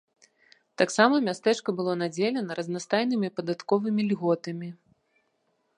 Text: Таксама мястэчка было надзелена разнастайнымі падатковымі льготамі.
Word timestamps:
Таксама 0.81 1.15
мястэчка 1.27 1.69
было 1.81 1.91
надзелена 2.01 2.51
разнастайнымі 2.59 3.27
падатковымі 3.41 4.01
льготамі. 4.13 4.69